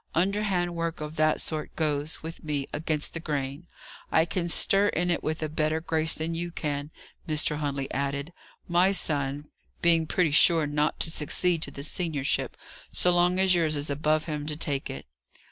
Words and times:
Underhand 0.15 0.73
work 0.73 0.99
of 0.99 1.15
that 1.17 1.39
sort 1.39 1.75
goes, 1.75 2.23
with 2.23 2.43
me, 2.43 2.65
against 2.73 3.13
the 3.13 3.19
grain. 3.19 3.67
I 4.11 4.25
can 4.25 4.49
stir 4.49 4.87
in 4.87 5.11
it 5.11 5.21
with 5.21 5.43
a 5.43 5.47
better 5.47 5.79
grace 5.79 6.15
than 6.15 6.33
you 6.33 6.49
can," 6.49 6.89
Mr. 7.27 7.57
Huntley 7.57 7.87
added: 7.93 8.33
"my 8.67 8.93
son 8.93 9.49
being 9.83 10.07
pretty 10.07 10.31
sure 10.31 10.65
not 10.65 10.99
to 11.01 11.11
succeed 11.11 11.61
to 11.61 11.69
the 11.69 11.83
seniorship, 11.83 12.57
so 12.91 13.11
long 13.11 13.39
as 13.39 13.53
yours 13.53 13.75
is 13.75 13.91
above 13.91 14.25
him 14.25 14.47
to 14.47 14.55
take 14.57 14.89
it. 14.89 15.05